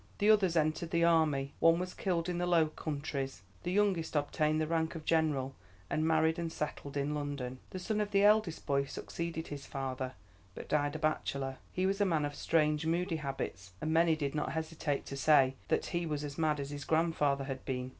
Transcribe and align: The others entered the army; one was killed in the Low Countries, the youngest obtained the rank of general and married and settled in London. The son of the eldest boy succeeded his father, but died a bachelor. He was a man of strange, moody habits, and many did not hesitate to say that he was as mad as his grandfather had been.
The 0.17 0.31
others 0.31 0.55
entered 0.57 0.89
the 0.89 1.03
army; 1.03 1.53
one 1.59 1.77
was 1.77 1.93
killed 1.93 2.27
in 2.27 2.39
the 2.39 2.47
Low 2.47 2.69
Countries, 2.69 3.43
the 3.61 3.71
youngest 3.71 4.15
obtained 4.15 4.59
the 4.59 4.65
rank 4.65 4.95
of 4.95 5.05
general 5.05 5.53
and 5.91 6.07
married 6.07 6.39
and 6.39 6.51
settled 6.51 6.97
in 6.97 7.13
London. 7.13 7.59
The 7.69 7.77
son 7.77 8.01
of 8.01 8.09
the 8.09 8.23
eldest 8.23 8.65
boy 8.65 8.85
succeeded 8.85 9.49
his 9.49 9.67
father, 9.67 10.13
but 10.55 10.67
died 10.67 10.95
a 10.95 10.97
bachelor. 10.97 11.57
He 11.71 11.85
was 11.85 12.01
a 12.01 12.05
man 12.05 12.25
of 12.25 12.33
strange, 12.33 12.83
moody 12.87 13.17
habits, 13.17 13.73
and 13.79 13.93
many 13.93 14.15
did 14.15 14.33
not 14.33 14.53
hesitate 14.53 15.05
to 15.05 15.15
say 15.15 15.53
that 15.67 15.85
he 15.85 16.07
was 16.07 16.23
as 16.23 16.35
mad 16.35 16.59
as 16.59 16.71
his 16.71 16.83
grandfather 16.83 17.43
had 17.43 17.63
been. 17.63 17.89